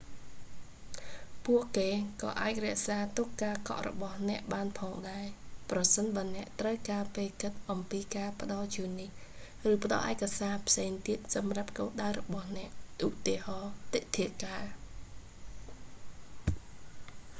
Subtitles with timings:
[1.45, 9.09] ពួកគេ​ក៏​អាច​រក្សា​ទុក​ការ​កក់​របស់​អ្នក​បាន​ផង​ដែរ​ ប្រសិន​បើ​អ្នក​ត្រូវ​ការ​ពេល​គិត​អំពី​ការ​ផ្ដល់​ជូននេះ
[9.63, 13.35] ​ ឬ​ផ្ដល់​ឯកសារ​ផ្សេង​ទៀត​សម្រាប់​គោលដៅ​របស់​អ្នក​ ឧ.ទា.
[13.93, 14.79] ទិដ្ឋាការ​​។​